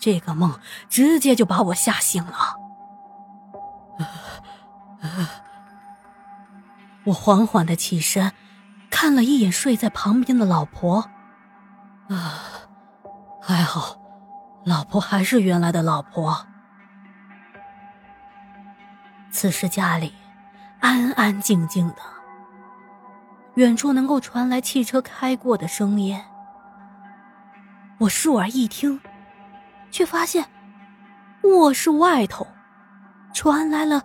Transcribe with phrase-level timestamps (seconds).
[0.00, 2.56] 这个梦直接就把我吓醒了。
[7.04, 8.32] 我缓缓的起身，
[8.90, 11.08] 看了一眼睡在旁边的老婆，
[12.10, 12.34] 啊，
[13.40, 13.96] 还好，
[14.64, 16.46] 老婆还是原来的老婆。
[19.30, 20.14] 此时家里
[20.80, 21.96] 安安静静的，
[23.54, 26.20] 远处能够传来汽车开过的声音。
[28.00, 29.00] 我竖耳一听，
[29.90, 30.44] 却发现
[31.42, 32.46] 卧室外头
[33.32, 34.02] 传来了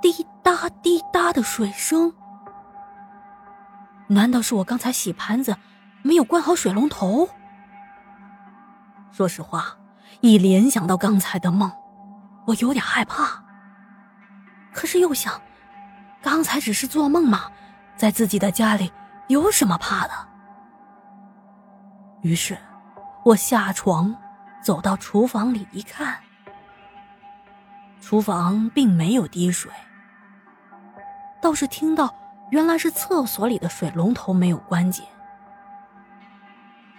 [0.00, 2.12] 滴答滴答的水声。
[4.08, 5.56] 难道是我刚才洗盘子
[6.02, 7.28] 没有关好水龙头？
[9.12, 9.76] 说实话，
[10.20, 11.70] 一联想到刚才的梦，
[12.46, 13.42] 我有点害怕。
[14.72, 15.40] 可是又想，
[16.22, 17.50] 刚才只是做梦嘛，
[17.96, 18.92] 在自己的家里
[19.28, 20.12] 有什么怕的？
[22.22, 22.56] 于是，
[23.24, 24.14] 我下床，
[24.62, 26.18] 走到厨房里一看，
[28.00, 29.72] 厨房并没有滴水，
[31.40, 32.14] 倒是听到
[32.50, 35.04] 原来是厕所里的水龙头没有关紧。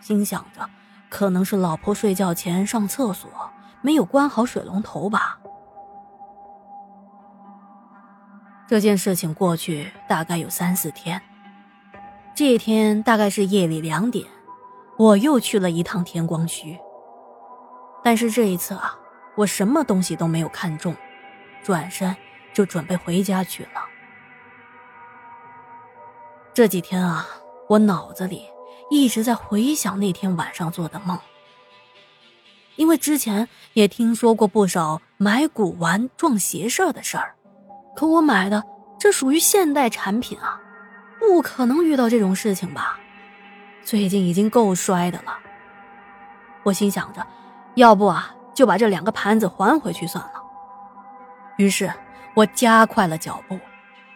[0.00, 0.68] 心想着，
[1.08, 3.28] 可能是老婆睡觉前上厕所
[3.80, 5.38] 没有关好水龙头吧。
[8.68, 11.20] 这件事情过去大概有三四天。
[12.34, 14.26] 这一天大概是夜里两点，
[14.96, 16.78] 我又去了一趟天光墟。
[18.02, 18.96] 但是这一次啊，
[19.34, 20.96] 我什么东西都没有看中，
[21.62, 22.16] 转身
[22.52, 23.84] 就准备回家去了。
[26.54, 27.26] 这几天啊，
[27.68, 28.44] 我脑子里
[28.90, 31.18] 一直在回想那天晚上做的梦，
[32.76, 37.34] 因为之前也听说过不少买古玩撞邪事儿的事儿。
[37.94, 38.62] 可我买的
[38.98, 40.60] 这属于现代产品啊，
[41.18, 42.98] 不可能遇到这种事情吧？
[43.84, 45.38] 最近已经够摔的了。
[46.64, 47.26] 我心想着，
[47.78, 50.32] 要不啊，就把这两个盘子还回去算了。
[51.56, 51.92] 于是
[52.34, 53.58] 我加快了脚步，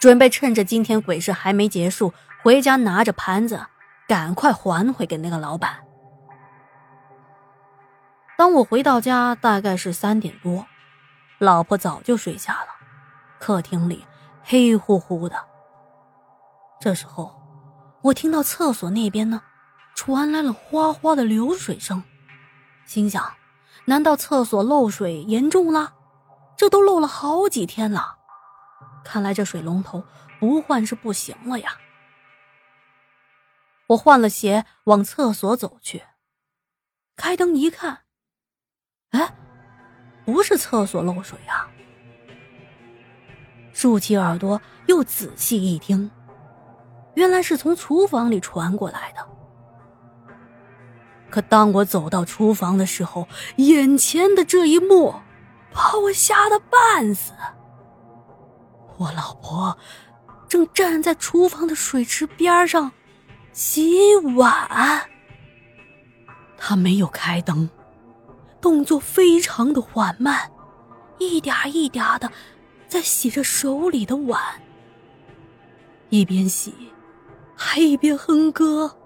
[0.00, 2.12] 准备趁着今天鬼市还没结束，
[2.42, 3.64] 回家拿着盘子，
[4.08, 5.76] 赶快还回给那个老板。
[8.36, 10.66] 当我回到家，大概是三点多，
[11.38, 12.68] 老婆早就睡下了。
[13.38, 14.04] 客厅里
[14.42, 15.36] 黑乎乎的。
[16.80, 17.40] 这时候，
[18.02, 19.40] 我听到厕所那边呢，
[19.94, 22.02] 传来了哗哗的流水声，
[22.86, 23.22] 心想：
[23.86, 25.94] 难道厕所漏水严重了？
[26.56, 28.18] 这都漏了好几天了，
[29.04, 30.04] 看来这水龙头
[30.38, 31.76] 不换是不行了呀。
[33.88, 36.04] 我换了鞋往厕所走去，
[37.16, 38.02] 开灯一看，
[39.10, 39.34] 哎，
[40.24, 41.68] 不是厕所漏水啊。
[43.72, 46.08] 竖起耳朵，又仔细一听，
[47.14, 49.31] 原来是从厨房里传过来的。
[51.32, 53.26] 可当我走到厨房的时候，
[53.56, 55.14] 眼前的这一幕
[55.72, 57.32] 把我吓得半死。
[58.98, 59.78] 我老婆
[60.46, 62.92] 正站在厨房的水池边上
[63.54, 65.08] 洗碗，
[66.58, 67.70] 她没有开灯，
[68.60, 70.52] 动作非常的缓慢，
[71.18, 72.30] 一点一点的。
[72.88, 74.38] 在洗着手里的碗，
[76.10, 76.74] 一边洗，
[77.56, 78.98] 还一边哼歌。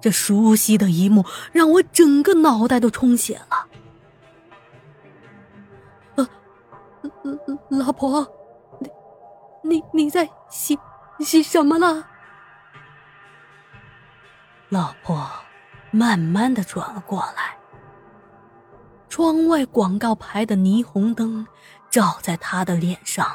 [0.00, 3.66] 这熟悉的一幕让我整个脑袋都充血了。
[6.16, 6.28] 呃，
[7.70, 8.26] 老婆，
[8.80, 8.90] 你
[9.62, 10.78] 你你在洗
[11.20, 12.06] 洗什么了？
[14.68, 15.28] 老婆
[15.90, 17.56] 慢慢的转了过来。
[19.08, 21.46] 窗外广告牌的霓虹灯
[21.88, 23.26] 照在他的脸上，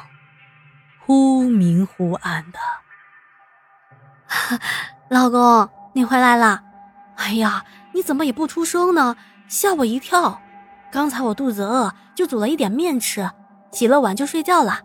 [1.00, 2.58] 忽明忽暗的。
[5.10, 6.62] 老公，你回来了！
[7.16, 9.16] 哎呀，你怎么也不出声呢？
[9.48, 10.40] 吓我一跳！
[10.90, 13.30] 刚才我肚子饿，就煮了一点面吃，
[13.70, 14.80] 洗了碗就睡觉了。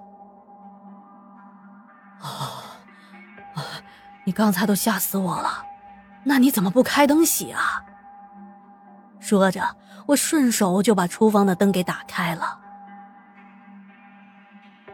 [2.21, 3.61] 啊！
[4.25, 5.63] 你刚才都吓死我了，
[6.23, 7.83] 那你怎么不开灯洗啊？
[9.19, 9.75] 说着。
[10.07, 12.57] 我顺手就把厨房的灯给打开了，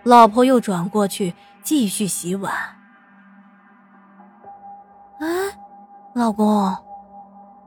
[0.02, 2.52] 老婆又转过去继续洗碗。
[5.20, 5.28] 哎，
[6.16, 6.78] 老公，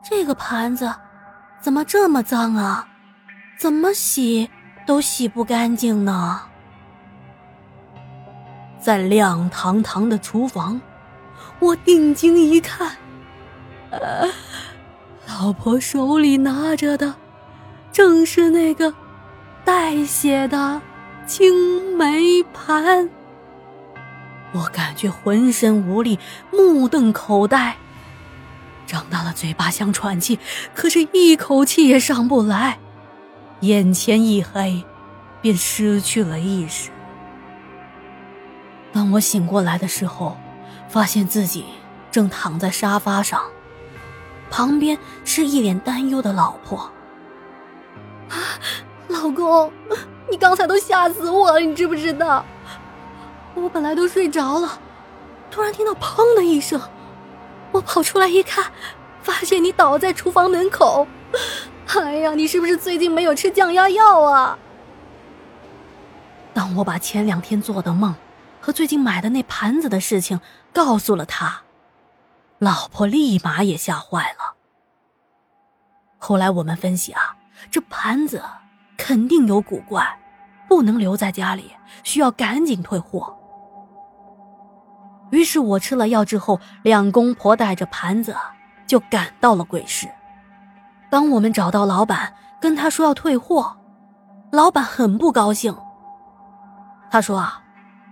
[0.08, 0.88] 这个盘子
[1.60, 2.86] 怎么这么脏啊？
[3.58, 4.48] 怎么洗
[4.86, 6.42] 都洗不干净呢？
[8.78, 10.80] 在亮堂堂的厨房，
[11.58, 12.92] 我定睛一看，
[13.90, 14.28] 呃，
[15.26, 17.12] 老婆手里拿着的。
[17.90, 18.94] 正是那个
[19.64, 20.80] 带血的
[21.26, 23.10] 青梅盘，
[24.52, 26.16] 我感觉浑身无力，
[26.52, 27.74] 目瞪口呆。
[28.86, 30.38] 张大了嘴巴想喘气，
[30.74, 32.78] 可是一口气也上不来，
[33.60, 34.84] 眼前一黑，
[35.42, 36.90] 便失去了意识。
[38.92, 40.36] 当我醒过来的时候，
[40.88, 41.64] 发现自己
[42.10, 43.42] 正躺在沙发上，
[44.50, 46.90] 旁边是一脸担忧的老婆。
[48.28, 48.36] 啊
[49.08, 49.72] 老公，
[50.30, 52.44] 你刚才都吓死我了，你知不知道？
[53.54, 54.78] 我本来都睡着了，
[55.50, 56.80] 突然听到“砰”的一声。
[57.76, 58.72] 我跑出来一看，
[59.22, 61.06] 发现你倒在厨房门口。
[61.88, 64.58] 哎呀，你是不是最近没有吃降压药啊？
[66.54, 68.14] 当我把前两天做的梦
[68.60, 70.40] 和最近买的那盘子的事情
[70.72, 71.62] 告诉了他，
[72.58, 74.54] 老婆立马也吓坏了。
[76.16, 77.36] 后来我们分析啊，
[77.70, 78.42] 这盘子
[78.96, 80.18] 肯定有古怪，
[80.66, 83.36] 不能留在家里，需要赶紧退货。
[85.36, 88.34] 于是我吃了药之后，两公婆带着盘子
[88.86, 90.08] 就赶到了鬼市。
[91.10, 93.76] 当我们找到老板，跟他说要退货，
[94.50, 95.76] 老板很不高兴。
[97.10, 97.60] 他说：“啊，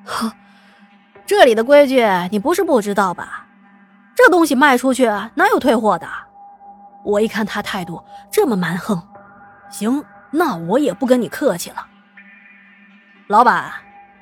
[0.05, 0.31] 哼，
[1.25, 3.47] 这里的规矩你不是不知道吧？
[4.15, 6.07] 这东西卖出去哪有退货的？”
[7.07, 9.03] 我一看他态度这么蛮横，
[9.71, 11.87] 行，那我也不跟你客气了。
[13.29, 13.73] 老板，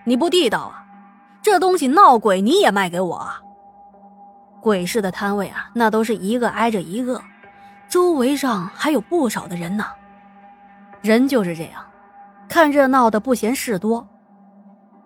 [0.04, 0.81] 你不地道啊！
[1.42, 3.28] 这东西闹鬼，你也卖给我？
[4.60, 7.20] 鬼市的摊位啊，那都是一个挨着一个，
[7.88, 9.84] 周围上还有不少的人呢。
[11.00, 11.84] 人就是这样，
[12.48, 14.06] 看热闹的不嫌事多。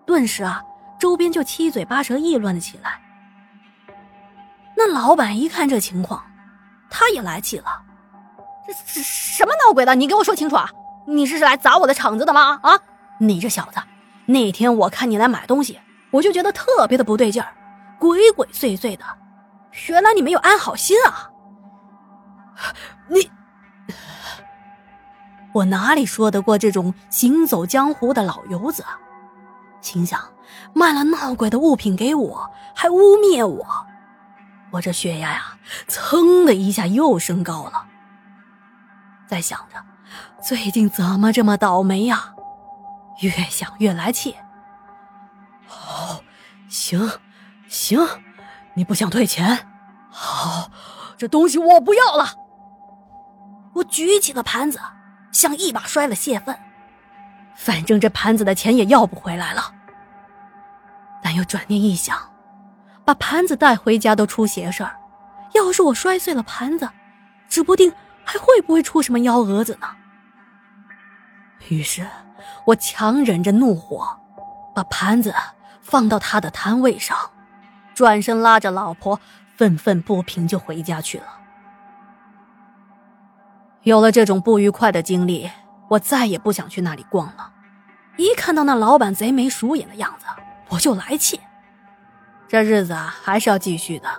[0.05, 0.63] 顿时啊，
[0.99, 3.01] 周边就七嘴八舌议论了起来。
[4.75, 6.23] 那老板一看这情况，
[6.87, 7.65] 他也来气了
[8.93, 9.95] ：“这什么闹鬼的？
[9.95, 10.69] 你给我说清楚啊！
[11.07, 12.59] 你这是来砸我的场子的吗？
[12.61, 12.77] 啊，
[13.19, 13.79] 你这小子，
[14.27, 15.79] 那天我看你来买东西。”
[16.11, 17.53] 我就觉得特别的不对劲儿，
[17.99, 19.03] 鬼鬼祟祟的，
[19.89, 21.29] 原来你没有安好心啊！
[23.07, 23.29] 你，
[25.53, 28.83] 我哪里说得过这种行走江湖的老油子？
[29.81, 30.19] 心想，
[30.73, 33.65] 卖了闹鬼的物品给我，还污蔑我，
[34.71, 35.57] 我这血压呀，
[35.87, 37.85] 噌的一下又升高了。
[39.27, 39.83] 在想着，
[40.41, 42.33] 最近怎么这么倒霉呀？
[43.21, 44.35] 越想越来气。
[46.67, 47.09] 行，
[47.67, 47.99] 行，
[48.73, 49.67] 你不想退钱？
[50.09, 50.69] 好，
[51.17, 52.27] 这东西我不要了。
[53.73, 54.79] 我举起了盘子，
[55.31, 56.57] 想一把摔了泄愤。
[57.55, 59.73] 反正这盘子的钱也要不回来了。
[61.23, 62.17] 但又转念一想，
[63.05, 64.95] 把盘子带回家都出邪事儿，
[65.53, 66.89] 要是我摔碎了盘子，
[67.47, 67.93] 指不定
[68.23, 69.87] 还会不会出什么幺蛾子呢。
[71.69, 72.07] 于是，
[72.65, 74.07] 我强忍着怒火，
[74.75, 75.33] 把盘子。
[75.87, 77.17] 放到他的摊位上，
[77.95, 79.17] 转身拉着老婆，
[79.55, 81.25] 愤愤不平就回家去了。
[83.83, 85.49] 有了这种不愉快的经历，
[85.87, 87.53] 我再也不想去那里逛了。
[88.17, 90.25] 一看到那老板贼眉鼠眼的样子，
[90.67, 91.39] 我就来气。
[92.49, 94.09] 这日子啊，还是要继续的。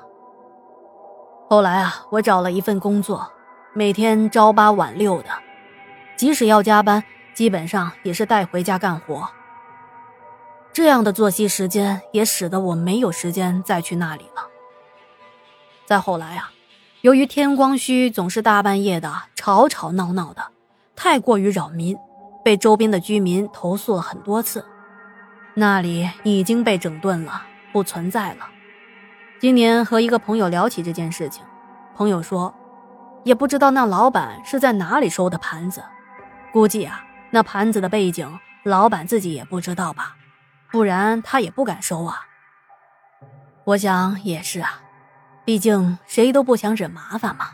[1.51, 3.31] 后来啊，我找了一份工作，
[3.75, 5.29] 每天朝八晚六的，
[6.17, 7.05] 即使要加班，
[7.35, 9.29] 基本上也是带回家干活。
[10.79, 14.47] 这样的作息时间也使得我没有时间再去那里了。
[15.85, 16.53] 再后来啊，
[17.01, 20.53] 由于天光墟总是大半夜的吵吵闹闹的，
[20.95, 21.99] 太过于扰民，
[22.45, 24.65] 被周边的居民投诉了很多次，
[25.55, 27.43] 那里已经被整顿了，
[27.73, 28.47] 不存在了。
[29.41, 31.43] 今年和一个朋友聊起这件事情，
[31.97, 32.55] 朋友说，
[33.25, 35.83] 也不知道那老板是在哪里收的盘子，
[36.53, 38.33] 估计啊，那盘子的背景，
[38.63, 40.15] 老板自己也不知道吧。
[40.71, 42.27] 不然他也不敢收啊。
[43.65, 44.81] 我想也是啊，
[45.45, 47.51] 毕竟谁都不想惹麻烦嘛。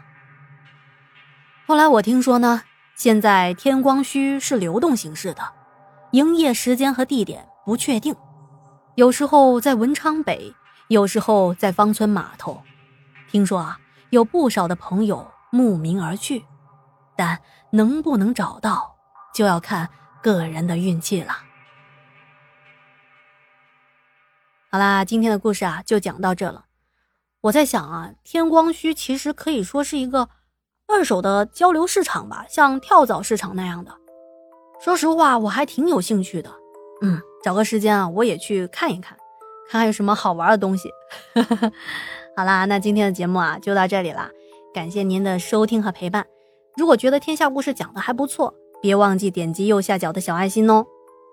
[1.67, 2.63] 后来我听说呢，
[2.95, 5.43] 现在天光墟是流动形式的，
[6.13, 8.15] 营业时间和地点不确定，
[8.95, 10.55] 有时候在文昌北，
[10.89, 12.63] 有时候在芳村码头。
[13.31, 13.79] 听说啊，
[14.11, 16.45] 有不少的朋友慕名而去，
[17.17, 17.41] 但
[17.71, 18.95] 能不能找到，
[19.35, 19.89] 就要看
[20.23, 21.35] 个人的运气了。
[24.75, 26.65] 好啦，今天的故事啊就讲到这了。
[27.43, 30.29] 我在想啊，天光墟其实可以说是一个
[30.89, 33.93] 二手的交流市场吧，像跳蚤市场那样的。
[34.81, 36.51] 说实话，我还挺有兴趣的。
[37.03, 39.17] 嗯，找个时间啊，我也去看一看，
[39.71, 40.91] 看看有什么好玩的东西。
[42.37, 44.29] 好啦，那今天的节目啊就到这里啦，
[44.75, 46.27] 感谢您的收听和陪伴。
[46.77, 48.53] 如果觉得天下故事讲的还不错，
[48.83, 50.85] 别忘记点击右下角的小爱心哦。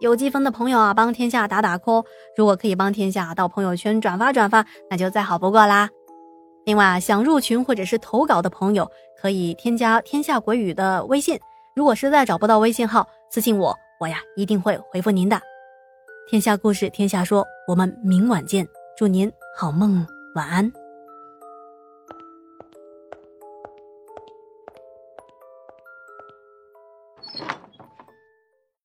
[0.02, 2.04] 有积分的朋友啊，帮天下打打 call。
[2.36, 5.88] 如果可以帮天下到朋友圈转发转发，那就再好不过啦。
[6.66, 8.90] 另外啊，想入群或者是投稿的朋友，
[9.22, 11.40] 可以添加“天下鬼语”的微信。
[11.76, 15.40] 如果实在找不到微信号，私信我，我呀一定会回复您的。
[16.28, 18.68] 天下故事，天下说，我们明晚见，
[18.98, 20.81] 祝您好梦，晚安。